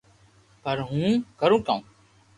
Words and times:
پر 0.63 0.77
ھون 0.87 1.11
ڪرو 1.39 1.57
ڪاو 1.67 1.79